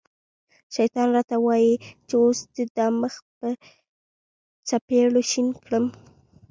شیطان 0.75 1.07
را 1.15 1.21
ته 1.29 1.35
وايي 1.45 1.73
چې 2.07 2.15
اوس 2.23 2.39
دې 2.53 2.63
دا 2.75 2.87
مخ 2.99 3.13
په 3.37 3.47
څپېړو 4.67 5.21
شین 5.29 5.47
کړم. 5.63 5.85